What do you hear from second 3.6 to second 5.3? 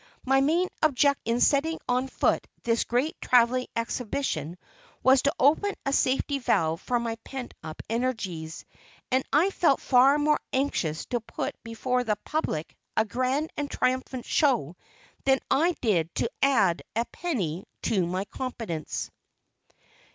exhibition was